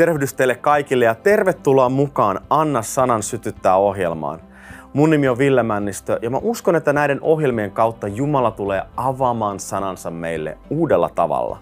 [0.00, 4.40] Tervehdys teille kaikille ja tervetuloa mukaan Anna sanan sytyttää ohjelmaan.
[4.92, 9.60] Mun nimi on Ville Männistö ja mä uskon, että näiden ohjelmien kautta Jumala tulee avaamaan
[9.60, 11.58] sanansa meille uudella tavalla.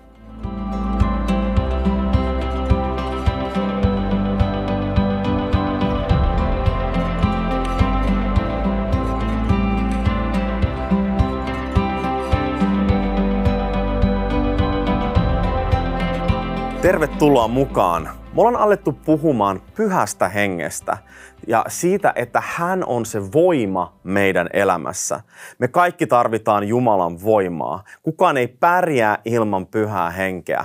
[16.83, 18.18] Tervetuloa mukaan.
[18.39, 20.99] Me ollaan alettu puhumaan pyhästä hengestä
[21.47, 25.21] ja siitä, että hän on se voima meidän elämässä.
[25.59, 27.85] Me kaikki tarvitaan Jumalan voimaa.
[28.03, 30.65] Kukaan ei pärjää ilman pyhää henkeä.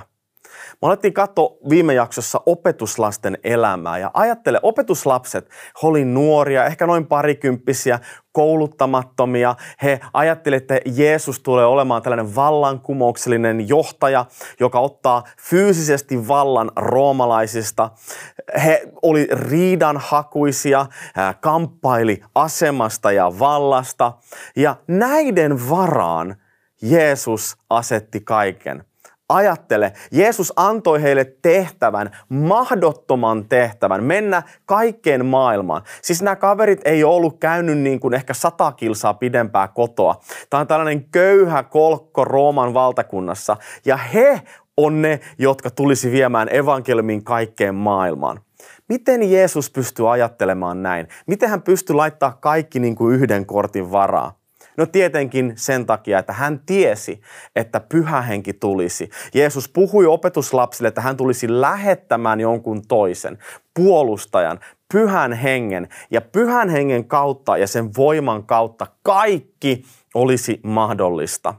[0.81, 5.49] Me alettiin katsoa viime jaksossa opetuslasten elämää ja ajattele, opetuslapset,
[5.84, 7.99] oli nuoria, ehkä noin parikymppisiä,
[8.31, 9.55] kouluttamattomia.
[9.84, 14.26] He ajattelivat, että Jeesus tulee olemaan tällainen vallankumouksellinen johtaja,
[14.59, 17.90] joka ottaa fyysisesti vallan roomalaisista.
[18.63, 20.85] He oli riidanhakuisia,
[21.41, 24.13] kamppaili asemasta ja vallasta.
[24.55, 26.35] Ja näiden varaan
[26.82, 28.85] Jeesus asetti kaiken.
[29.29, 35.82] Ajattele, Jeesus antoi heille tehtävän, mahdottoman tehtävän, mennä kaikkeen maailmaan.
[36.02, 40.16] Siis nämä kaverit ei ollut käynyt niin kuin ehkä sata kilsaa pidempää kotoa.
[40.49, 43.57] Tämä on tällainen köyhä kolkko Rooman valtakunnassa.
[43.85, 44.41] Ja he
[44.77, 48.40] on ne, jotka tulisi viemään evankeliumin kaikkeen maailmaan.
[48.90, 51.07] Miten Jeesus pystyy ajattelemaan näin?
[51.27, 54.43] Miten hän pystyy laittaa kaikki niin kuin yhden kortin varaa?
[54.77, 57.21] No tietenkin sen takia, että hän tiesi,
[57.55, 59.10] että pyhä henki tulisi.
[59.34, 63.38] Jeesus puhui opetuslapsille, että hän tulisi lähettämään jonkun toisen,
[63.74, 64.59] puolustajan,
[64.94, 65.88] pyhän hengen.
[66.12, 71.53] Ja pyhän hengen kautta ja sen voiman kautta kaikki olisi mahdollista.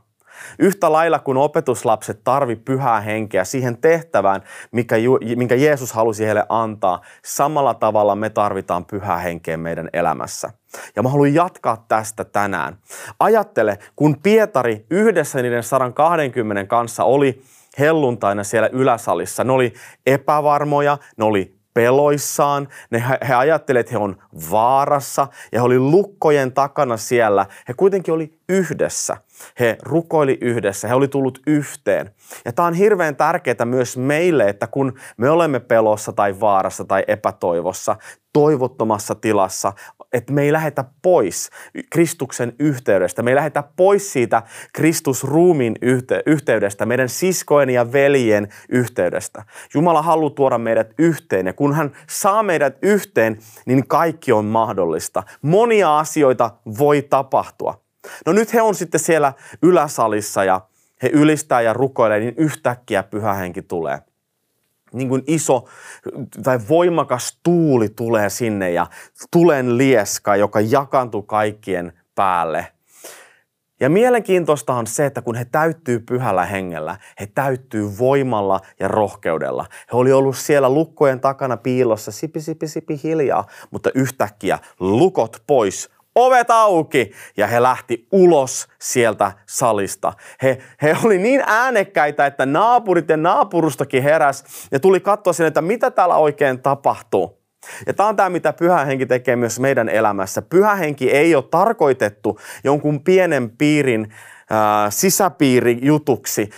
[0.58, 4.96] Yhtä lailla kuin opetuslapset tarvi pyhää henkeä siihen tehtävään, mikä,
[5.36, 10.50] minkä Jeesus halusi heille antaa, samalla tavalla me tarvitaan pyhää henkeä meidän elämässä.
[10.96, 12.78] Ja mä haluan jatkaa tästä tänään.
[13.20, 17.42] Ajattele, kun Pietari yhdessä niiden 120 kanssa oli
[17.78, 19.72] helluntaina siellä yläsalissa, ne oli
[20.06, 24.16] epävarmoja, ne oli peloissaan, ne, he ajattelivat, että he on
[24.50, 27.46] vaarassa ja he oli lukkojen takana siellä.
[27.68, 29.16] He kuitenkin oli yhdessä.
[29.60, 32.10] He rukoili yhdessä, he oli tullut yhteen.
[32.44, 37.04] Ja tämä on hirveän tärkeää myös meille, että kun me olemme pelossa tai vaarassa tai
[37.08, 37.96] epätoivossa,
[38.32, 39.72] toivottomassa tilassa,
[40.12, 41.50] että me ei lähetä pois
[41.90, 43.22] Kristuksen yhteydestä.
[43.22, 45.74] Me ei lähetä pois siitä Kristusruumin
[46.26, 49.44] yhteydestä, meidän siskojen ja veljen yhteydestä.
[49.74, 55.22] Jumala haluaa tuoda meidät yhteen ja kun hän saa meidät yhteen, niin kaikki on mahdollista.
[55.42, 57.83] Monia asioita voi tapahtua.
[58.26, 59.32] No nyt he on sitten siellä
[59.62, 60.60] yläsalissa ja
[61.02, 63.98] he ylistää ja rukoilee, niin yhtäkkiä pyhä henki tulee.
[64.92, 65.68] Niin kuin iso
[66.42, 68.86] tai voimakas tuuli tulee sinne ja
[69.30, 72.66] tulen lieska, joka jakantuu kaikkien päälle.
[73.80, 79.66] Ja mielenkiintoista on se, että kun he täyttyy pyhällä hengellä, he täyttyy voimalla ja rohkeudella.
[79.92, 85.90] He oli ollut siellä lukkojen takana piilossa, sipi, sipi, sipi hiljaa, mutta yhtäkkiä lukot pois,
[86.14, 90.12] ovet auki ja he lähti ulos sieltä salista.
[90.42, 95.62] He, he oli niin äänekkäitä, että naapurit ja naapurustakin heräs ja tuli katsoa sinne, että
[95.62, 97.44] mitä täällä oikein tapahtuu.
[97.86, 100.42] Ja tämä on tämä, mitä pyhä henki tekee myös meidän elämässä.
[100.42, 104.14] Pyhä henki ei ole tarkoitettu jonkun pienen piirin
[104.90, 106.50] sisäpiirijutuksi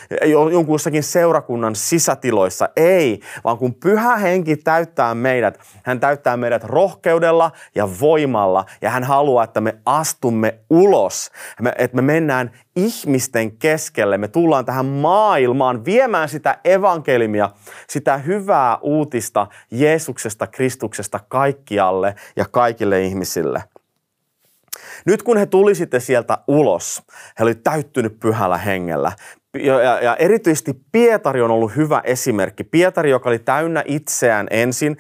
[0.53, 2.69] jonkun jossakin seurakunnan sisätiloissa.
[2.77, 9.05] Ei, vaan kun pyhä henki täyttää meidät, hän täyttää meidät rohkeudella ja voimalla ja hän
[9.05, 11.31] haluaa, että me astumme ulos,
[11.79, 14.19] että me mennään ihmisten keskelle.
[14.19, 17.51] Me tullaan tähän maailmaan viemään sitä evankelimia,
[17.89, 23.63] sitä hyvää uutista Jeesuksesta, Kristuksesta kaikkialle ja kaikille ihmisille.
[25.07, 27.03] Nyt kun he tuli sitten sieltä ulos,
[27.39, 29.13] he oli täyttynyt pyhällä hengellä.
[29.63, 32.65] Ja, ja, ja erityisesti Pietari on ollut hyvä esimerkki.
[32.65, 34.97] Pietari, joka oli täynnä itseään ensin,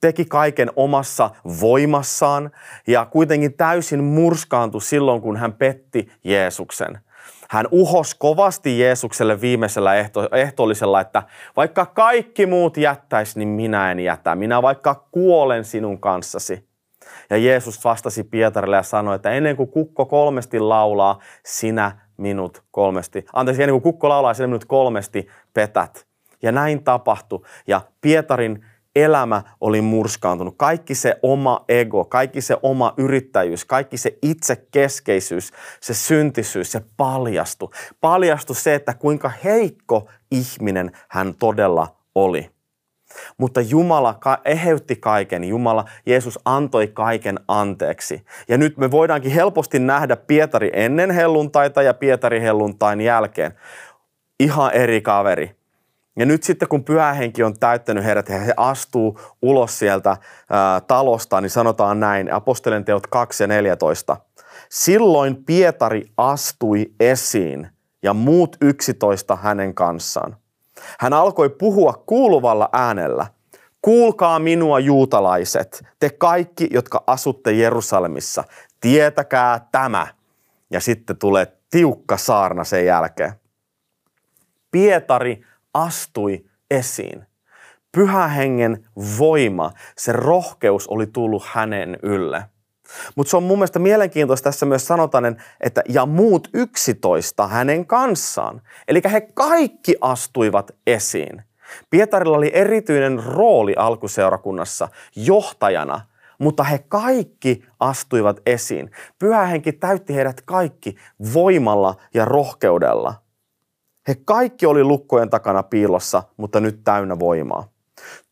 [0.00, 1.30] teki kaiken omassa
[1.60, 2.50] voimassaan
[2.86, 6.98] ja kuitenkin täysin murskaantui silloin, kun hän petti Jeesuksen.
[7.50, 11.22] Hän uhos kovasti Jeesukselle viimeisellä ehto, ehtoollisella, että
[11.56, 14.34] vaikka kaikki muut jättäisi, niin minä en jätä.
[14.34, 16.69] Minä vaikka kuolen sinun kanssasi.
[17.30, 23.24] Ja Jeesus vastasi Pietarille ja sanoi, että ennen kuin kukko kolmesti laulaa, sinä minut kolmesti.
[23.32, 26.06] Anteeksi, ennen kuin kukko laulaa, sinä minut kolmesti petät.
[26.42, 27.40] Ja näin tapahtui.
[27.66, 28.64] Ja Pietarin
[28.96, 30.54] elämä oli murskaantunut.
[30.56, 37.68] Kaikki se oma ego, kaikki se oma yrittäjyys, kaikki se itsekeskeisyys, se syntisyys, se paljastui.
[38.00, 42.50] Paljastui se, että kuinka heikko ihminen hän todella oli.
[43.38, 45.44] Mutta Jumala eheytti kaiken.
[45.44, 48.24] Jumala, Jeesus antoi kaiken anteeksi.
[48.48, 53.54] Ja nyt me voidaankin helposti nähdä Pietari ennen helluntaita ja Pietari helluntain jälkeen.
[54.40, 55.60] Ihan eri kaveri.
[56.18, 60.16] Ja nyt sitten kun pyhähenki on täyttänyt heidät ja he astuu ulos sieltä
[60.50, 64.16] ää, talosta, niin sanotaan näin, apostelen teot 2 ja 14.
[64.68, 67.68] Silloin Pietari astui esiin
[68.02, 70.36] ja muut yksitoista hänen kanssaan.
[71.00, 73.26] Hän alkoi puhua kuuluvalla äänellä.
[73.82, 78.44] Kuulkaa minua juutalaiset, te kaikki, jotka asutte Jerusalemissa,
[78.80, 80.06] tietäkää tämä.
[80.70, 83.32] Ja sitten tulee tiukka saarna sen jälkeen.
[84.70, 85.44] Pietari
[85.74, 87.26] astui esiin.
[87.92, 88.88] Pyhähengen
[89.18, 92.44] voima, se rohkeus oli tullut hänen ylle.
[93.16, 98.62] Mutta se on mun mielestä mielenkiintoista tässä myös sanotaan, että ja muut yksitoista hänen kanssaan.
[98.88, 101.42] Eli he kaikki astuivat esiin.
[101.90, 106.00] Pietarilla oli erityinen rooli alkuseurakunnassa johtajana,
[106.38, 108.90] mutta he kaikki astuivat esiin.
[109.18, 110.96] Pyhä henki täytti heidät kaikki
[111.34, 113.14] voimalla ja rohkeudella.
[114.08, 117.68] He kaikki oli lukkojen takana piilossa, mutta nyt täynnä voimaa.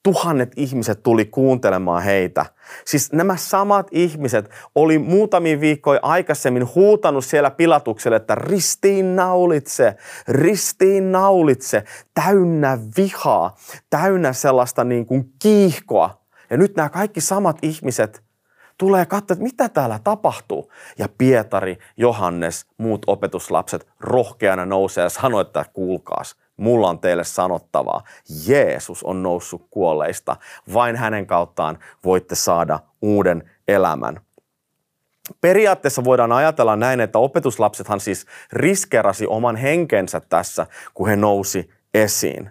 [0.08, 2.46] Tuhannet ihmiset tuli kuuntelemaan heitä.
[2.84, 9.96] Siis nämä samat ihmiset oli muutamia viikkoja aikaisemmin huutanut siellä pilatukselle, että ristiin naulitse,
[10.28, 11.84] ristiin naulitse,
[12.14, 13.56] täynnä vihaa,
[13.90, 16.20] täynnä sellaista niin kuin kiihkoa.
[16.50, 18.22] Ja nyt nämä kaikki samat ihmiset
[18.78, 20.72] tulee katsoa, että mitä täällä tapahtuu.
[20.98, 28.02] Ja Pietari, Johannes, muut opetuslapset rohkeana nousee ja sanoo, että kuulkaas, mulla on teille sanottavaa.
[28.46, 30.36] Jeesus on noussut kuolleista.
[30.74, 34.20] Vain hänen kauttaan voitte saada uuden elämän.
[35.40, 42.50] Periaatteessa voidaan ajatella näin, että opetuslapsethan siis riskerasi oman henkensä tässä, kun he nousi esiin.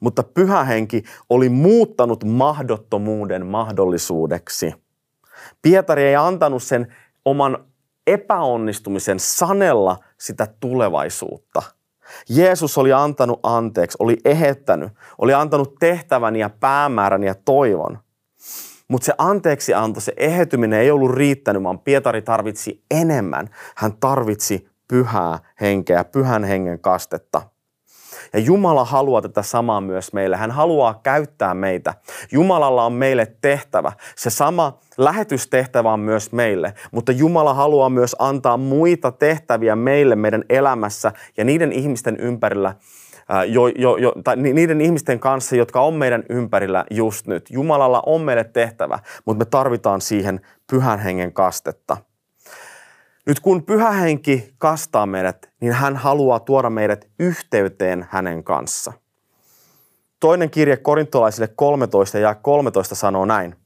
[0.00, 4.74] Mutta pyhä henki oli muuttanut mahdottomuuden mahdollisuudeksi.
[5.62, 7.64] Pietari ei antanut sen oman
[8.06, 11.62] epäonnistumisen sanella sitä tulevaisuutta–
[12.28, 17.98] Jeesus oli antanut anteeksi, oli ehettänyt, oli antanut tehtävän ja päämäärän ja toivon.
[18.88, 23.50] Mutta se anteeksi anto, se ehetyminen ei ollut riittänyt, vaan Pietari tarvitsi enemmän.
[23.76, 27.42] Hän tarvitsi pyhää henkeä, pyhän hengen kastetta.
[28.32, 30.36] Ja Jumala haluaa tätä samaa myös meille.
[30.36, 31.94] Hän haluaa käyttää meitä.
[32.32, 33.92] Jumalalla on meille tehtävä.
[34.16, 40.44] Se sama lähetystehtävä on myös meille, mutta Jumala haluaa myös antaa muita tehtäviä meille meidän
[40.48, 42.74] elämässä ja niiden ihmisten ympärillä,
[43.46, 47.50] jo, jo, jo, tai niiden ihmisten kanssa, jotka on meidän ympärillä just nyt.
[47.50, 50.40] Jumalalla on meille tehtävä, mutta me tarvitaan siihen
[50.70, 51.96] pyhän hengen kastetta.
[53.26, 58.92] Nyt kun pyhä henki kastaa meidät, niin hän haluaa tuoda meidät yhteyteen hänen kanssa.
[60.20, 63.56] Toinen kirje korintolaisille 13 ja 13 sanoo näin.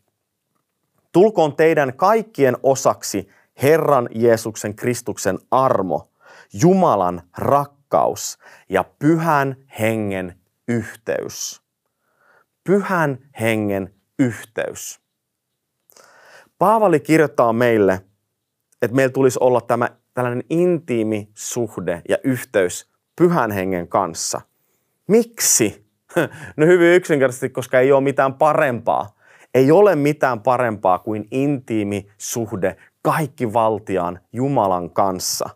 [1.12, 3.28] Tulkoon teidän kaikkien osaksi
[3.62, 6.08] Herran Jeesuksen Kristuksen armo,
[6.52, 8.38] Jumalan rakkaus
[8.68, 11.62] ja pyhän hengen yhteys.
[12.64, 15.00] Pyhän hengen yhteys.
[16.58, 18.00] Paavali kirjoittaa meille,
[18.82, 24.40] että meillä tulisi olla tämä tällainen intiimi suhde ja yhteys pyhän hengen kanssa.
[25.08, 25.88] Miksi?
[26.56, 29.06] No hyvin yksinkertaisesti, koska ei ole mitään parempaa.
[29.54, 35.48] Ei ole mitään parempaa kuin intiimi suhde kaikki valtiaan Jumalan kanssa.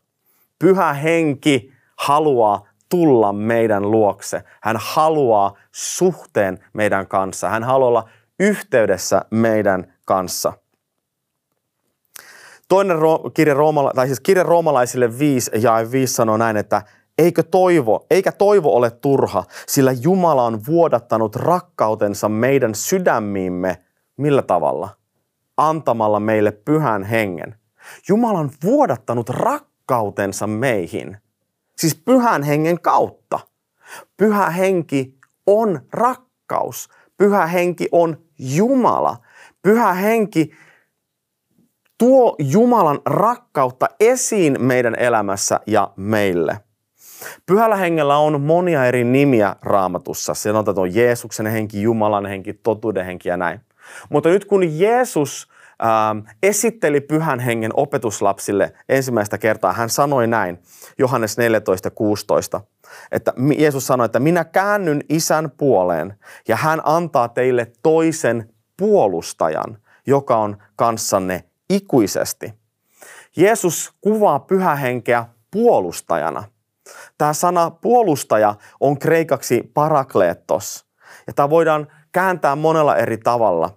[0.59, 4.43] Pyhä henki haluaa tulla meidän luokse.
[4.63, 7.49] Hän haluaa suhteen meidän kanssa.
[7.49, 8.09] Hän haluaa olla
[8.41, 10.53] yhteydessä meidän kanssa.
[12.73, 12.97] Toinen
[13.35, 16.83] kirja, roomala, tai siis kirja roomalaisille 5 ja 5 sanoo näin, että
[17.19, 23.83] Eikö toivo, eikä toivo ole turha, sillä Jumala on vuodattanut rakkautensa meidän sydämiimme
[24.17, 24.89] millä tavalla?
[25.57, 27.55] Antamalla meille pyhän hengen.
[28.09, 31.17] Jumala on vuodattanut rakkautensa meihin,
[31.77, 33.39] siis pyhän hengen kautta.
[34.17, 36.89] Pyhä henki on rakkaus.
[37.17, 39.17] Pyhä henki on Jumala.
[39.63, 40.53] Pyhä henki
[42.03, 46.59] tuo Jumalan rakkautta esiin meidän elämässä ja meille.
[47.47, 50.35] Pyhällä hengellä on monia eri nimiä raamatussa.
[50.35, 53.61] Siellä on Jeesuksen henki, Jumalan henki, totuuden henki ja näin.
[54.11, 55.49] Mutta nyt kun Jeesus
[55.85, 60.59] ähm, esitteli pyhän hengen opetuslapsille ensimmäistä kertaa, hän sanoi näin,
[60.99, 61.37] Johannes
[62.59, 62.61] 14.16,
[63.13, 66.15] että Jeesus sanoi, että minä käännyn isän puoleen
[66.49, 72.55] ja hän antaa teille toisen puolustajan, joka on kanssanne ikuisesti.
[73.37, 76.45] Jeesus kuvaa pyhähenkeä puolustajana.
[77.19, 80.87] Tämä sana puolustaja on kreikaksi parakleettos.
[81.27, 83.71] Ja tämä voidaan kääntää monella eri tavalla.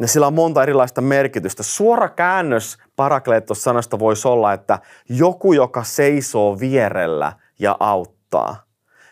[0.00, 1.62] Ja sillä on monta erilaista merkitystä.
[1.62, 4.78] Suora käännös parakleettos-sanasta voisi olla, että
[5.08, 8.62] joku, joka seisoo vierellä ja auttaa.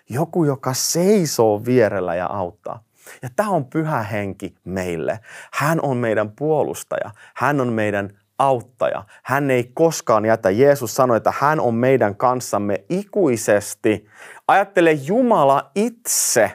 [0.09, 2.83] Joku, joka seisoo vierellä ja auttaa.
[3.22, 5.20] Ja tämä on pyhä henki meille.
[5.52, 7.10] Hän on meidän puolustaja.
[7.34, 9.04] Hän on meidän auttaja.
[9.22, 10.50] Hän ei koskaan jätä.
[10.50, 14.06] Jeesus sanoi, että hän on meidän kanssamme ikuisesti.
[14.48, 16.52] Ajattele, Jumala itse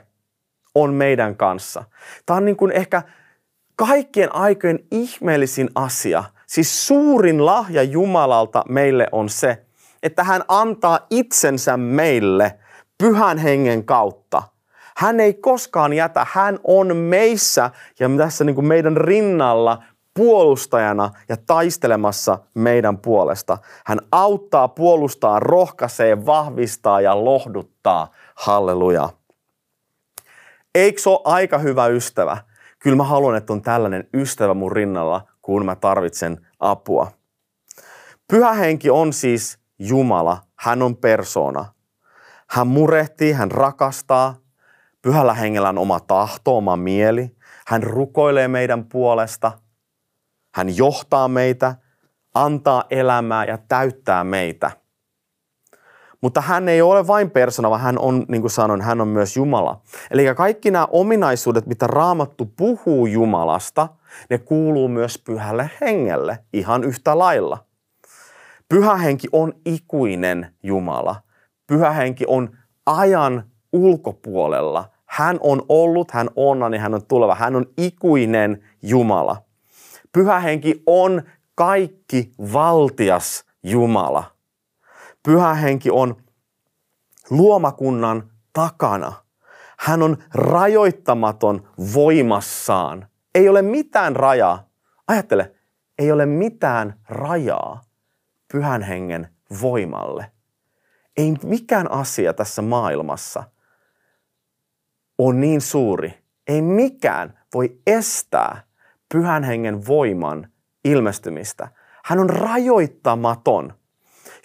[0.75, 1.83] on meidän kanssa.
[2.25, 3.01] Tämä on niin kuin ehkä
[3.75, 6.23] kaikkien aikojen ihmeellisin asia.
[6.47, 9.65] Siis suurin lahja Jumalalta meille on se,
[10.03, 12.59] että hän antaa itsensä meille
[12.97, 14.43] pyhän hengen kautta.
[14.97, 19.83] Hän ei koskaan jätä, hän on meissä ja tässä niin kuin meidän rinnalla
[20.13, 23.57] puolustajana ja taistelemassa meidän puolesta.
[23.85, 28.11] Hän auttaa, puolustaa, rohkaisee, vahvistaa ja lohduttaa.
[28.35, 29.09] Halleluja.
[30.75, 32.37] Eikö se ole aika hyvä ystävä?
[32.79, 37.11] Kyllä mä haluan, että on tällainen ystävä mun rinnalla, kun mä tarvitsen apua.
[38.27, 40.37] Pyhä henki on siis Jumala.
[40.55, 41.65] Hän on persona.
[42.49, 44.44] Hän murehtii, hän rakastaa.
[45.05, 47.35] Pyhällä hengellä on oma tahto, oma mieli.
[47.67, 49.51] Hän rukoilee meidän puolesta–
[50.55, 51.75] hän johtaa meitä,
[52.33, 54.71] antaa elämää ja täyttää meitä.
[56.21, 59.37] Mutta hän ei ole vain persona, vaan hän on, niin kuin sanoin, hän on myös
[59.37, 59.81] Jumala.
[60.11, 63.87] Eli kaikki nämä ominaisuudet, mitä Raamattu puhuu Jumalasta,
[64.29, 67.65] ne kuuluu myös pyhälle hengelle ihan yhtä lailla.
[68.69, 71.15] Pyhä henki on ikuinen Jumala.
[71.67, 73.43] Pyhä henki on ajan
[73.73, 74.89] ulkopuolella.
[75.15, 77.35] Hän on ollut, hän on ja hän on tuleva.
[77.35, 79.37] Hän on ikuinen Jumala.
[80.11, 81.21] Pyhä henki on
[81.55, 84.23] kaikki valtias Jumala.
[85.23, 86.15] Pyhä henki on
[87.29, 89.13] luomakunnan takana.
[89.79, 93.07] Hän on rajoittamaton voimassaan.
[93.35, 94.69] Ei ole mitään rajaa.
[95.07, 95.55] Ajattele,
[95.99, 97.81] ei ole mitään rajaa
[98.51, 99.29] pyhän hengen
[99.61, 100.31] voimalle.
[101.17, 103.43] Ei mikään asia tässä maailmassa
[105.17, 106.13] on niin suuri.
[106.47, 108.63] Ei mikään voi estää
[109.13, 110.47] pyhän hengen voiman
[110.85, 111.67] ilmestymistä.
[112.05, 113.73] Hän on rajoittamaton.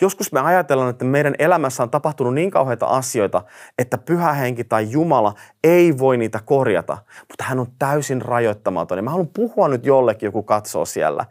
[0.01, 3.43] Joskus me ajatellaan, että meidän elämässä on tapahtunut niin kauheita asioita,
[3.79, 5.35] että pyhä henki tai Jumala
[5.65, 6.99] ei voi niitä korjata,
[7.29, 8.99] mutta hän on täysin rajoittamaton.
[8.99, 11.27] Ja mä haluan puhua nyt jollekin, joku katsoo siellä.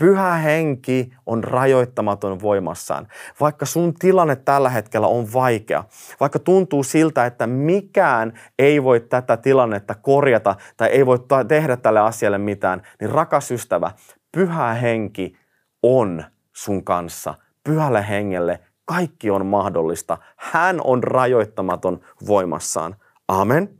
[0.00, 3.08] Pyhä henki on rajoittamaton voimassaan.
[3.40, 5.84] Vaikka sun tilanne tällä hetkellä on vaikea,
[6.20, 12.00] vaikka tuntuu siltä, että mikään ei voi tätä tilannetta korjata tai ei voi tehdä tälle
[12.00, 13.90] asialle mitään, niin rakas ystävä,
[14.32, 15.36] pyhä henki
[15.82, 17.34] on sun kanssa.
[17.64, 20.18] Pyhälle hengelle kaikki on mahdollista.
[20.36, 22.96] Hän on rajoittamaton voimassaan.
[23.28, 23.70] Amen.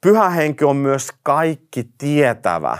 [0.00, 2.78] Pyhä henki on myös kaikki tietävä.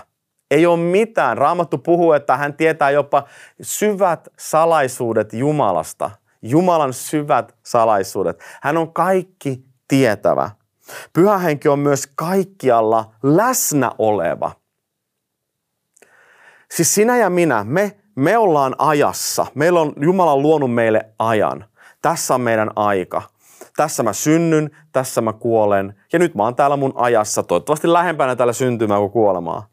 [0.52, 1.38] Ei ole mitään.
[1.38, 3.24] Raamattu puhuu, että hän tietää jopa
[3.62, 6.10] syvät salaisuudet Jumalasta.
[6.42, 8.38] Jumalan syvät salaisuudet.
[8.62, 10.50] Hän on kaikki tietävä.
[11.12, 14.52] Pyhä henki on myös kaikkialla läsnä oleva.
[16.70, 19.46] Siis sinä ja minä, me, me ollaan ajassa.
[19.54, 21.64] Meillä on Jumala luonut meille ajan.
[22.02, 23.22] Tässä on meidän aika.
[23.76, 28.36] Tässä mä synnyn, tässä mä kuolen ja nyt mä oon täällä mun ajassa, toivottavasti lähempänä
[28.36, 29.71] täällä syntymää kuin kuolemaa.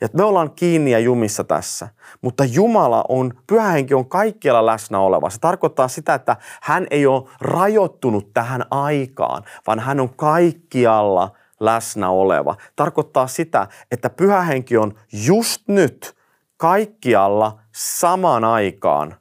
[0.00, 1.88] Ja me ollaan kiinni ja jumissa tässä.
[2.22, 5.30] Mutta Jumala on, pyhähenki on kaikkialla läsnä oleva.
[5.30, 11.30] Se tarkoittaa sitä, että hän ei ole rajoittunut tähän aikaan, vaan hän on kaikkialla
[11.60, 12.56] läsnä oleva.
[12.76, 14.94] Tarkoittaa sitä, että pyhähenki on
[15.26, 16.16] just nyt
[16.56, 19.16] kaikkialla samaan aikaan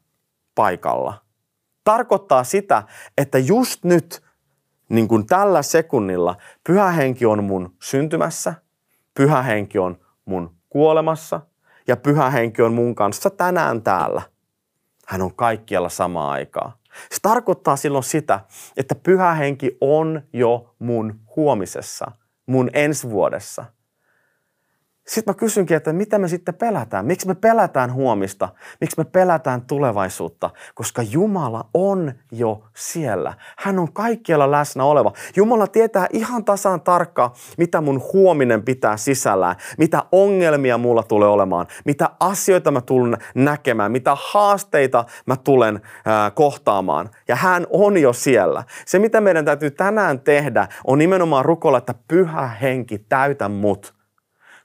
[0.56, 1.14] paikalla.
[1.84, 2.84] Tarkoittaa sitä,
[3.18, 4.24] että just nyt,
[4.90, 6.36] niin kuin tällä sekunnilla,
[6.68, 8.54] pyhähenki on mun syntymässä,
[9.14, 11.42] pyhähenki on mun kuolemassa
[11.88, 14.22] ja pyhä henki on mun kanssa tänään täällä.
[15.08, 16.78] Hän on kaikkialla samaan aikaa.
[17.12, 18.40] Se tarkoittaa silloin sitä,
[18.78, 22.12] että pyhä henki on jo mun huomisessa,
[22.46, 23.66] mun ensi vuodessa–
[25.10, 27.06] sitten mä kysynkin, että mitä me sitten pelätään?
[27.06, 28.50] Miksi me pelätään huomista?
[28.82, 30.50] Miksi me pelätään tulevaisuutta?
[30.76, 33.34] Koska Jumala on jo siellä.
[33.58, 35.14] Hän on kaikkialla läsnä oleva.
[35.36, 41.68] Jumala tietää ihan tasan tarkkaan, mitä mun huominen pitää sisällään, mitä ongelmia mulla tulee olemaan,
[41.86, 45.82] mitä asioita mä tulen näkemään, mitä haasteita mä tulen
[46.34, 47.10] kohtaamaan.
[47.28, 48.64] Ja hän on jo siellä.
[48.86, 53.94] Se, mitä meidän täytyy tänään tehdä, on nimenomaan rukoilla, että pyhä henki täytä mut–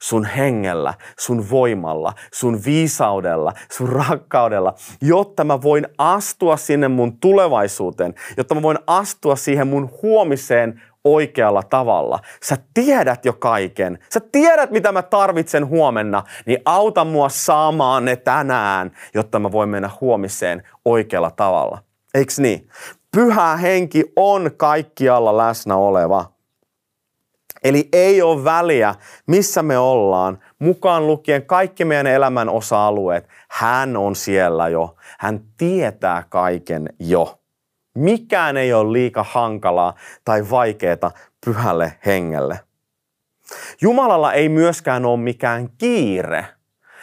[0.05, 8.15] sun hengellä, sun voimalla, sun viisaudella, sun rakkaudella, jotta mä voin astua sinne mun tulevaisuuteen,
[8.37, 12.19] jotta mä voin astua siihen mun huomiseen oikealla tavalla.
[12.43, 13.99] Sä tiedät jo kaiken.
[14.15, 19.69] Sä tiedät, mitä mä tarvitsen huomenna, niin auta mua saamaan ne tänään, jotta mä voin
[19.69, 21.79] mennä huomiseen oikealla tavalla.
[22.15, 22.69] Eiks niin?
[23.17, 26.34] Pyhä henki on kaikkialla läsnä oleva.
[27.65, 28.95] Eli ei ole väliä,
[29.27, 33.29] missä me ollaan, mukaan lukien kaikki meidän elämän osa-alueet.
[33.49, 34.97] Hän on siellä jo.
[35.19, 37.41] Hän tietää kaiken jo.
[37.95, 39.95] Mikään ei ole liika hankalaa
[40.25, 41.11] tai vaikeaa
[41.45, 42.61] pyhälle hengelle.
[43.81, 46.47] Jumalalla ei myöskään ole mikään kiire.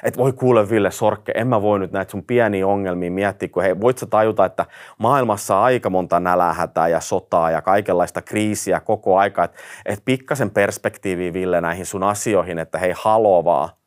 [0.03, 3.63] Että voi kuule Ville Sorkke, en mä voi nyt näitä sun pieniä ongelmia miettiä, kun
[3.63, 4.65] hei, voit sä tajuta, että
[4.98, 9.43] maailmassa on aika monta nälähätää ja sotaa ja kaikenlaista kriisiä koko aika.
[9.43, 13.77] Että et pikkasen perspektiiviä Ville näihin sun asioihin, että hei halovaa.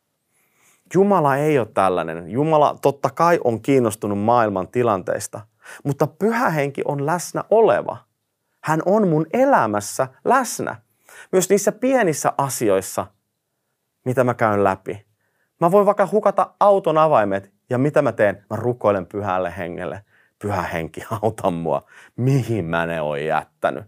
[0.93, 2.29] Jumala ei ole tällainen.
[2.29, 5.41] Jumala totta kai on kiinnostunut maailman tilanteista–
[5.83, 7.97] mutta pyhä henki on läsnä oleva.
[8.61, 10.75] Hän on mun elämässä läsnä.
[11.31, 13.07] Myös niissä pienissä asioissa,
[14.05, 15.04] mitä mä käyn läpi.
[15.65, 18.45] Mä voin vaikka hukata auton avaimet ja mitä mä teen?
[18.49, 20.01] Mä rukoilen pyhälle hengelle.
[20.41, 21.83] Pyhä henki, auta mua.
[22.15, 23.83] Mihin mä ne oon jättänyt?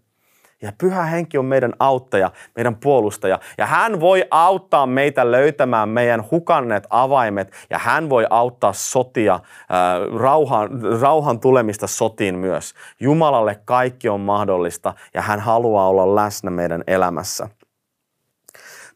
[0.62, 3.40] Ja pyhä henki on meidän auttaja, meidän puolustaja.
[3.58, 7.52] Ja hän voi auttaa meitä löytämään meidän hukanneet avaimet.
[7.70, 9.40] Ja hän voi auttaa sotia, äh,
[10.20, 10.70] rauhan,
[11.02, 12.74] rauhan tulemista sotiin myös.
[13.00, 17.50] Jumalalle kaikki on mahdollista ja hän haluaa olla läsnä meidän elämässä.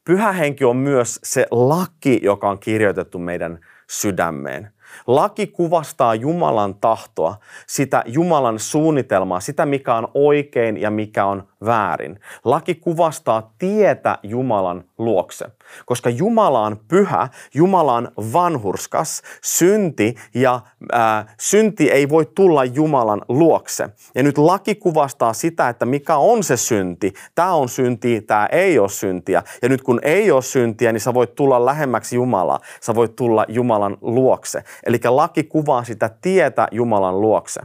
[0.05, 4.73] Pyhä henki on myös se laki, joka on kirjoitettu meidän sydämeen.
[5.07, 7.35] Laki kuvastaa Jumalan tahtoa,
[7.67, 12.19] sitä Jumalan suunnitelmaa, sitä mikä on oikein ja mikä on väärin.
[12.45, 15.45] Laki kuvastaa tietä Jumalan luokse,
[15.85, 20.59] koska Jumala on pyhä, Jumala on vanhurskas, synti ja
[20.91, 23.89] ää, synti ei voi tulla Jumalan luokse.
[24.15, 27.13] Ja nyt laki kuvastaa sitä, että mikä on se synti.
[27.35, 29.43] Tämä on synti, tämä ei ole syntiä.
[29.61, 32.59] Ja nyt kun ei ole syntiä, niin sä voit tulla lähemmäksi Jumalaa.
[32.81, 34.63] Sä voit tulla Jumalan luokse.
[34.85, 37.61] Eli laki kuvaa sitä tietä Jumalan luokse.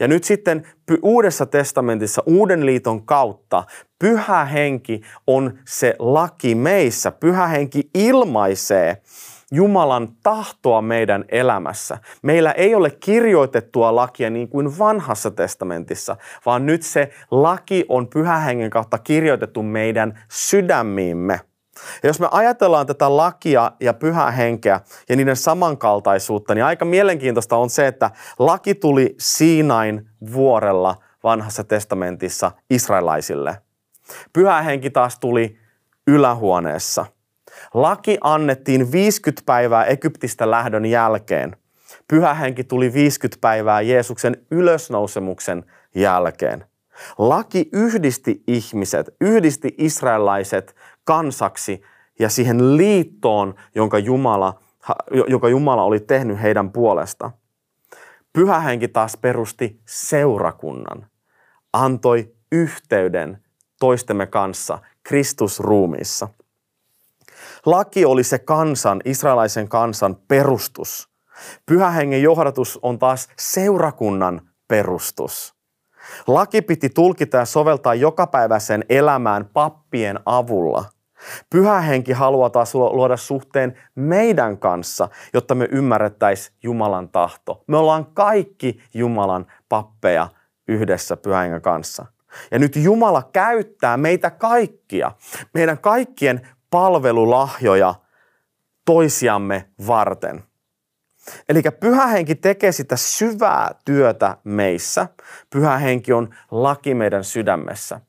[0.00, 0.66] Ja nyt sitten
[1.02, 3.64] Uudessa testamentissa, Uuden liiton kautta,
[3.98, 7.10] Pyhä Henki on se laki meissä.
[7.10, 9.02] Pyhä Henki ilmaisee
[9.52, 11.98] Jumalan tahtoa meidän elämässä.
[12.22, 18.38] Meillä ei ole kirjoitettua lakia niin kuin vanhassa testamentissa, vaan nyt se laki on Pyhä
[18.38, 21.40] Hengen kautta kirjoitettu meidän sydämiimme.
[22.02, 27.56] Ja jos me ajatellaan tätä lakia ja pyhää henkeä ja niiden samankaltaisuutta, niin aika mielenkiintoista
[27.56, 33.58] on se, että laki tuli Siinain vuorella vanhassa testamentissa israelaisille.
[34.32, 35.58] Pyhä henki taas tuli
[36.06, 37.06] ylähuoneessa.
[37.74, 41.56] Laki annettiin 50 päivää Egyptistä lähdön jälkeen.
[42.08, 45.64] Pyhä henki tuli 50 päivää Jeesuksen ylösnousemuksen
[45.94, 46.69] jälkeen.
[47.18, 51.82] Laki yhdisti ihmiset, yhdisti israelaiset kansaksi
[52.18, 54.58] ja siihen liittoon, jonka Jumala,
[55.28, 57.30] jonka Jumala oli tehnyt heidän puolesta.
[58.32, 61.06] Pyhä henki taas perusti seurakunnan,
[61.72, 63.42] antoi yhteyden
[63.80, 66.28] toistemme kanssa Kristusruumiissa.
[67.66, 71.08] Laki oli se kansan, israelaisen kansan perustus.
[71.66, 75.59] Pyhä hengen johdatus on taas seurakunnan perustus.
[76.26, 80.84] Laki piti tulkita ja soveltaa jokapäiväisen elämään pappien avulla.
[81.50, 87.64] Pyhä henki haluaa taas luoda suhteen meidän kanssa, jotta me ymmärrettäisiin Jumalan tahto.
[87.66, 90.28] Me ollaan kaikki Jumalan pappeja
[90.68, 92.06] yhdessä pyhän kanssa.
[92.50, 95.12] Ja nyt Jumala käyttää meitä kaikkia,
[95.54, 97.94] meidän kaikkien palvelulahjoja
[98.84, 100.44] toisiamme varten.
[101.48, 105.08] Eli pyhä henki tekee sitä syvää työtä meissä.
[105.50, 108.00] Pyhä henki on laki meidän sydämessä.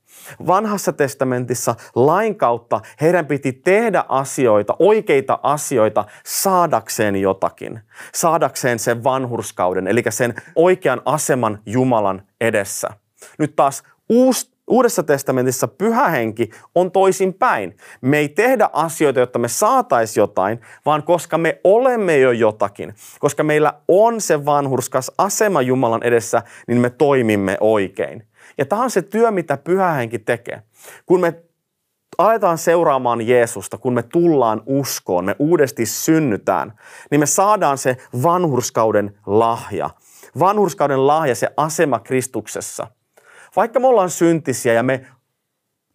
[0.48, 7.80] Vanhassa testamentissa lain kautta heidän piti tehdä asioita, oikeita asioita, saadakseen jotakin.
[8.14, 12.90] Saadakseen sen vanhurskauden, eli sen oikean aseman Jumalan edessä.
[13.38, 17.78] Nyt taas uusi Uudessa testamentissa pyhä henki on toisin päin.
[18.02, 23.44] Me ei tehdä asioita, jotta me saataisiin jotain, vaan koska me olemme jo jotakin, koska
[23.44, 28.28] meillä on se vanhurskas asema Jumalan edessä, niin me toimimme oikein.
[28.58, 30.62] Ja tämä on se työ, mitä pyhä henki tekee.
[31.06, 31.34] Kun me
[32.18, 36.74] aletaan seuraamaan Jeesusta, kun me tullaan uskoon, me uudesti synnytään,
[37.12, 39.90] niin me saadaan se vanhurskauden lahja.
[40.40, 42.88] Vanhurskauden lahja, se asema Kristuksessa–
[43.56, 45.06] vaikka me ollaan syntisiä ja me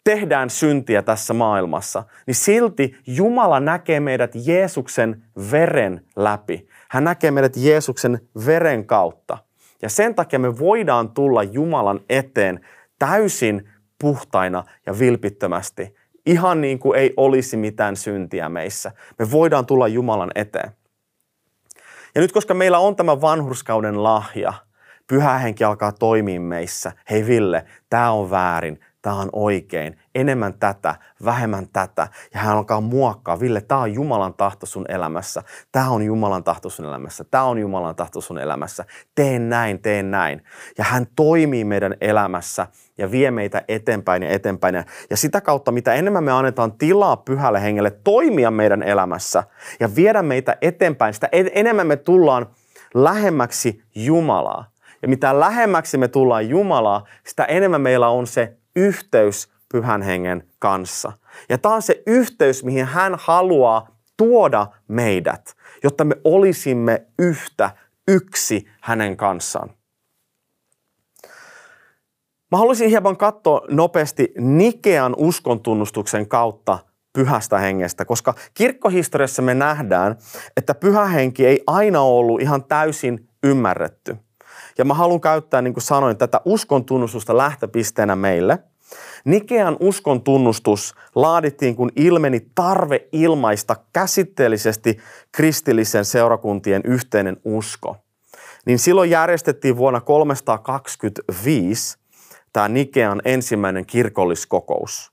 [0.03, 6.67] tehdään syntiä tässä maailmassa, niin silti Jumala näkee meidät Jeesuksen veren läpi.
[6.89, 9.37] Hän näkee meidät Jeesuksen veren kautta.
[9.81, 12.65] Ja sen takia me voidaan tulla Jumalan eteen
[12.99, 15.95] täysin puhtaina ja vilpittömästi.
[16.25, 18.91] Ihan niin kuin ei olisi mitään syntiä meissä.
[19.19, 20.71] Me voidaan tulla Jumalan eteen.
[22.15, 24.53] Ja nyt koska meillä on tämä vanhurskauden lahja,
[25.07, 26.91] pyhä henki alkaa toimia meissä.
[27.09, 32.07] Hei Ville, tämä on väärin, tämä on oikein, enemmän tätä, vähemmän tätä.
[32.33, 36.69] Ja hän alkaa muokkaa, Ville, tämä on Jumalan tahto sun elämässä, tämä on Jumalan tahto
[36.69, 40.43] sun elämässä, tämä on Jumalan tahto sun elämässä, teen näin, teen näin.
[40.77, 42.67] Ja hän toimii meidän elämässä
[42.97, 44.75] ja vie meitä eteenpäin ja eteenpäin.
[45.09, 49.43] Ja sitä kautta, mitä enemmän me annetaan tilaa pyhälle hengelle toimia meidän elämässä
[49.79, 52.47] ja viedä meitä eteenpäin, sitä enemmän me tullaan
[52.93, 54.76] lähemmäksi Jumalaa.
[55.07, 61.11] Ja mitä lähemmäksi me tullaan Jumalaa, sitä enemmän meillä on se yhteys pyhän hengen kanssa.
[61.49, 67.71] Ja tämä on se yhteys, mihin hän haluaa tuoda meidät, jotta me olisimme yhtä,
[68.07, 69.69] yksi hänen kanssaan.
[72.51, 76.79] Mä haluaisin hieman katsoa nopeasti Nikean uskontunnustuksen kautta
[77.13, 80.15] pyhästä hengestä, koska kirkkohistoriassa me nähdään,
[80.57, 84.17] että pyhä henki ei aina ollut ihan täysin ymmärretty.
[84.77, 88.59] Ja mä haluan käyttää, niin kuin sanoin, tätä uskon tunnustusta lähtöpisteenä meille.
[89.25, 94.97] Nikean uskon tunnustus laadittiin, kun ilmeni tarve ilmaista käsitteellisesti
[95.31, 97.97] kristillisen seurakuntien yhteinen usko.
[98.65, 101.97] Niin silloin järjestettiin vuonna 325
[102.53, 105.11] tämä Nikean ensimmäinen kirkolliskokous.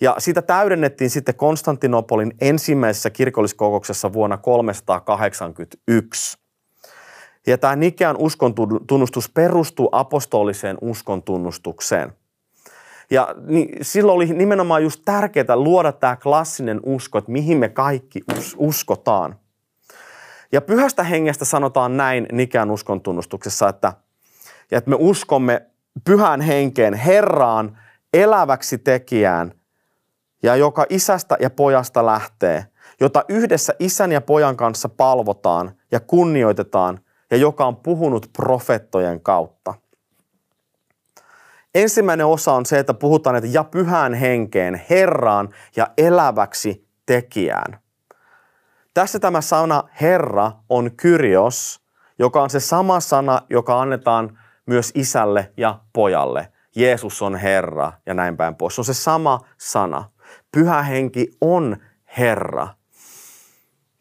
[0.00, 6.41] Ja sitä täydennettiin sitten Konstantinopolin ensimmäisessä kirkolliskokouksessa vuonna 381.
[7.46, 8.54] Ja tämä Nikean uskon
[8.86, 12.12] tunnustus perustuu apostoliseen uskon tunnustukseen.
[13.10, 18.20] Ja niin, silloin oli nimenomaan just tärkeää luoda tämä klassinen usko, että mihin me kaikki
[18.38, 19.36] us- uskotaan.
[20.52, 23.92] Ja pyhästä hengestä sanotaan näin Nikean uskon tunnustuksessa, että,
[24.70, 25.66] että me uskomme
[26.04, 27.78] pyhän henkeen, Herraan,
[28.14, 29.52] eläväksi tekijään,
[30.42, 32.66] ja joka isästä ja pojasta lähtee,
[33.00, 37.00] jota yhdessä isän ja pojan kanssa palvotaan ja kunnioitetaan–
[37.32, 39.74] ja joka on puhunut profettojen kautta.
[41.74, 47.78] Ensimmäinen osa on se, että puhutaan, että ja pyhään henkeen, Herraan ja eläväksi tekijään.
[48.94, 51.80] Tässä tämä sana Herra on kyrios,
[52.18, 56.52] joka on se sama sana, joka annetaan myös isälle ja pojalle.
[56.76, 58.74] Jeesus on Herra ja näin päin pois.
[58.74, 60.10] Se on se sama sana.
[60.52, 61.76] Pyhä henki on
[62.18, 62.68] Herra.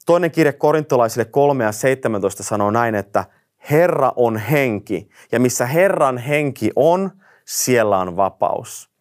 [0.06, 3.26] Toinen kirje korintolaisille 3 ja 17 sanoo näin, että
[3.72, 7.12] Herra on henki ja missä Herran henki on,
[7.46, 8.92] siellä on vapaus.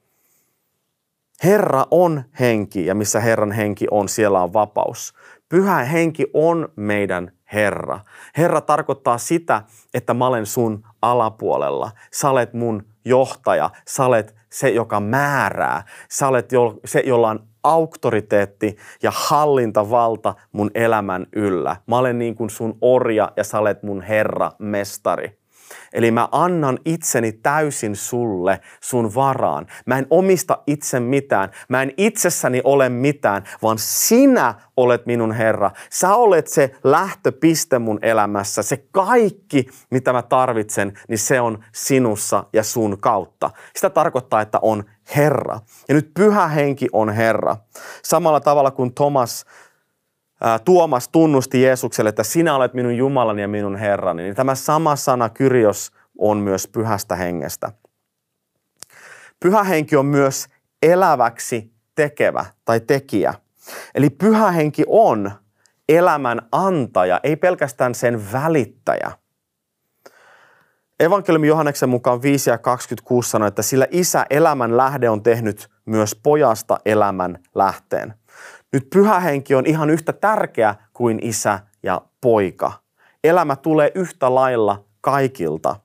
[1.44, 5.14] Herra on henki ja missä Herran henki on, siellä on vapaus.
[5.48, 8.00] Pyhä henki on meidän Herra.
[8.36, 9.62] Herra tarkoittaa sitä,
[9.94, 11.90] että mä olen sun alapuolella.
[12.12, 13.70] Sä olet mun johtaja.
[13.88, 15.84] Sä olet se, joka määrää.
[16.10, 16.50] Sä olet
[16.84, 21.76] se, jolla on auktoriteetti ja hallintavalta mun elämän yllä.
[21.86, 25.39] Mä olen niin kuin sun orja ja sä olet mun herra, mestari.
[25.92, 29.66] Eli mä annan itseni täysin sulle, sun varaan.
[29.86, 31.50] Mä en omista itse mitään.
[31.68, 35.70] Mä en itsessäni ole mitään, vaan sinä olet minun Herra.
[35.90, 38.62] Sä olet se lähtöpiste mun elämässä.
[38.62, 43.50] Se kaikki, mitä mä tarvitsen, niin se on sinussa ja sun kautta.
[43.76, 44.84] Sitä tarkoittaa, että on
[45.16, 45.60] Herra.
[45.88, 47.56] Ja nyt pyhä henki on Herra.
[48.02, 49.44] Samalla tavalla kuin Thomas
[50.64, 55.28] Tuomas tunnusti Jeesukselle, että sinä olet minun Jumalani ja minun Herrani, niin tämä sama sana
[55.28, 57.72] Kyrios on myös pyhästä hengestä.
[59.40, 60.46] Pyhä henki on myös
[60.82, 63.34] eläväksi tekevä tai tekijä.
[63.94, 65.30] Eli pyhä henki on
[65.88, 69.10] elämän antaja, ei pelkästään sen välittäjä.
[71.00, 76.20] Evankeliumi Johanneksen mukaan 5 ja 26 sanoo, että sillä isä elämän lähde on tehnyt myös
[76.22, 78.14] pojasta elämän lähteen.
[78.72, 82.72] Nyt pyhä henki on ihan yhtä tärkeä kuin isä ja poika.
[83.24, 85.76] Elämä tulee yhtä lailla kaikilta.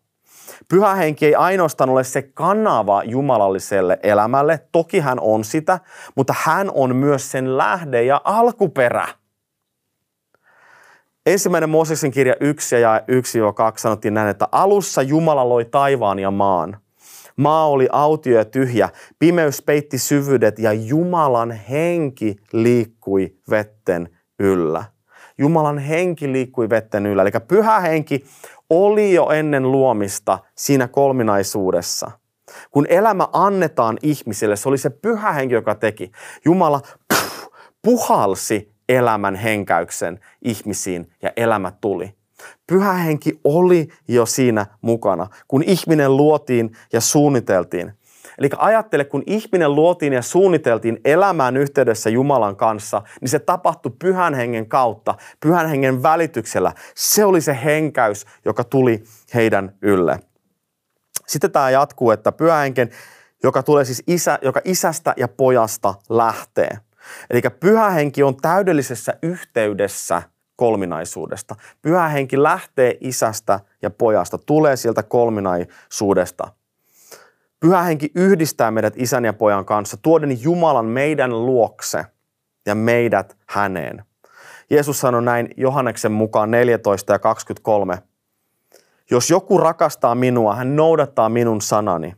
[0.69, 5.79] Pyhä henki ei ainoastaan ole se kanava jumalalliselle elämälle, toki hän on sitä,
[6.15, 9.07] mutta hän on myös sen lähde ja alkuperä.
[11.25, 13.01] Ensimmäinen Mooseksen kirja 1 ja 1-2
[13.77, 16.77] sanottiin näin, että alussa Jumala loi taivaan ja maan.
[17.35, 24.83] Maa oli autio ja tyhjä, pimeys peitti syvyydet ja Jumalan henki liikkui vetten yllä.
[25.37, 27.21] Jumalan henki liikkui vetten yllä.
[27.21, 28.25] Eli pyhä henki
[28.69, 32.11] oli jo ennen luomista siinä kolminaisuudessa.
[32.71, 36.11] Kun elämä annetaan ihmisille, se oli se pyhä henki, joka teki.
[36.45, 36.81] Jumala
[37.81, 42.15] puhalsi elämän henkäyksen ihmisiin ja elämä tuli.
[42.67, 47.93] Pyhä henki oli jo siinä mukana, kun ihminen luotiin ja suunniteltiin.
[48.37, 54.33] Eli ajattele, kun ihminen luotiin ja suunniteltiin elämään yhteydessä Jumalan kanssa, niin se tapahtui pyhän
[54.33, 56.73] hengen kautta, pyhän hengen välityksellä.
[56.95, 59.03] Se oli se henkäys, joka tuli
[59.33, 60.19] heidän ylle.
[61.27, 62.89] Sitten tämä jatkuu, että pyhä hengen,
[63.43, 66.77] joka tulee siis isä, joka isästä ja pojasta lähtee.
[67.29, 70.21] Eli pyhä henki on täydellisessä yhteydessä
[70.55, 71.55] kolminaisuudesta.
[71.81, 76.47] Pyhä henki lähtee isästä ja pojasta, tulee sieltä kolminaisuudesta.
[77.59, 82.05] Pyhä henki yhdistää meidät isän ja pojan kanssa, tuoden Jumalan meidän luokse
[82.65, 84.03] ja meidät häneen.
[84.69, 87.97] Jeesus sanoi näin Johanneksen mukaan 14 ja 23.
[89.11, 92.15] Jos joku rakastaa minua, hän noudattaa minun sanani.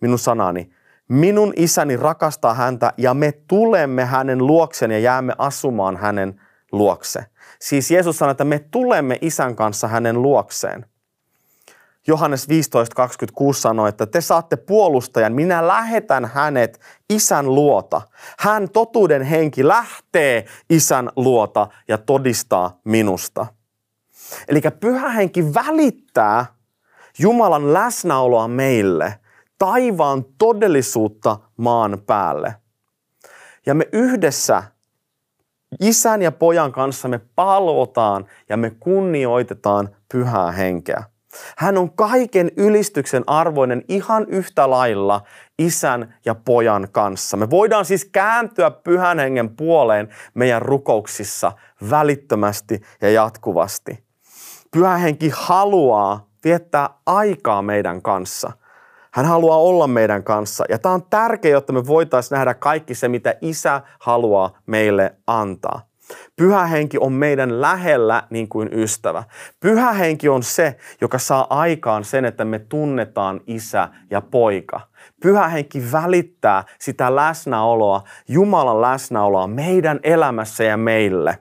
[0.00, 0.70] Minun sanani.
[1.08, 6.40] Minun isäni rakastaa häntä ja me tulemme hänen luokseen ja jäämme asumaan hänen
[6.78, 7.24] luokse.
[7.60, 10.86] Siis Jeesus sanoi, että me tulemme isän kanssa hänen luokseen.
[12.06, 18.02] Johannes 15.26 sanoi, että te saatte puolustajan, minä lähetän hänet isän luota.
[18.38, 23.46] Hän totuuden henki lähtee isän luota ja todistaa minusta.
[24.48, 26.46] Eli pyhä henki välittää
[27.18, 29.20] Jumalan läsnäoloa meille,
[29.58, 32.54] taivaan todellisuutta maan päälle.
[33.66, 34.62] Ja me yhdessä
[35.80, 41.04] isän ja pojan kanssa me palvotaan ja me kunnioitetaan pyhää henkeä.
[41.56, 45.22] Hän on kaiken ylistyksen arvoinen ihan yhtä lailla
[45.58, 47.36] isän ja pojan kanssa.
[47.36, 51.52] Me voidaan siis kääntyä pyhän hengen puoleen meidän rukouksissa
[51.90, 54.04] välittömästi ja jatkuvasti.
[54.70, 58.52] Pyhä henki haluaa viettää aikaa meidän kanssa.
[59.14, 60.64] Hän haluaa olla meidän kanssa.
[60.68, 65.88] Ja tämä on tärkeää, jotta me voitaisiin nähdä kaikki se, mitä isä haluaa meille antaa.
[66.36, 69.24] Pyhä henki on meidän lähellä niin kuin ystävä.
[69.60, 74.80] Pyhä henki on se, joka saa aikaan sen, että me tunnetaan isä ja poika.
[75.22, 81.38] Pyhä henki välittää sitä läsnäoloa, Jumalan läsnäoloa meidän elämässä ja meille.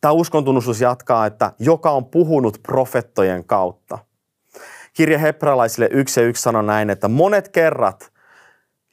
[0.00, 4.11] Tämä uskontunnustus jatkaa, että joka on puhunut profettojen kautta.
[4.92, 8.12] Kirja Hebralaisille 1 ja 1 sanoo näin, että monet kerrat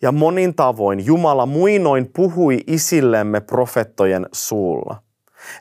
[0.01, 5.01] ja monin tavoin Jumala muinoin puhui isillemme profettojen suulla.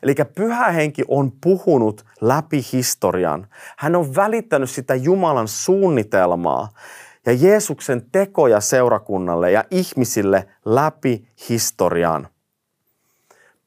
[0.03, 3.47] Eli pyhä henki on puhunut läpi historian.
[3.77, 6.69] Hän on välittänyt sitä Jumalan suunnitelmaa
[7.25, 12.27] ja Jeesuksen tekoja seurakunnalle ja ihmisille läpi historian.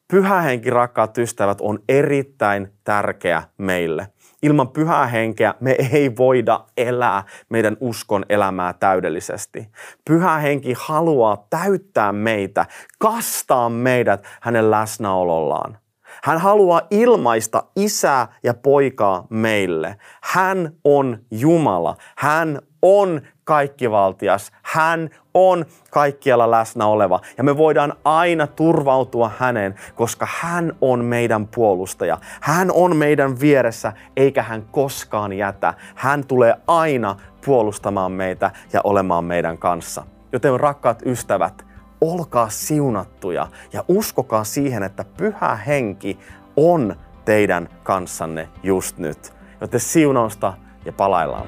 [0.09, 4.09] Pyhä henki, rakkaat ystävät, on erittäin tärkeä meille.
[4.43, 9.69] Ilman pyhää henkeä me ei voida elää meidän uskon elämää täydellisesti.
[10.05, 12.67] Pyhä henki haluaa täyttää meitä,
[12.99, 15.82] kastaa meidät hänen läsnäolollaan.
[16.25, 19.97] Hän haluaa ilmaista isää ja poikaa meille.
[20.23, 21.97] Hän on Jumala.
[22.17, 24.53] Hän on kaikkivaltias.
[24.63, 31.47] Hän on kaikkialla läsnä oleva ja me voidaan aina turvautua häneen, koska hän on meidän
[31.47, 32.19] puolustaja.
[32.41, 35.75] Hän on meidän vieressä eikä hän koskaan jätä.
[35.95, 40.07] Hän tulee aina puolustamaan meitä ja olemaan meidän kanssa.
[40.33, 41.72] Joten rakkaat ystävät,
[42.03, 46.19] olkaa siunattuja ja uskokaa siihen, että pyhä henki
[46.57, 49.33] on teidän kanssanne just nyt.
[49.61, 51.47] Joten siunausta ja palaillaan.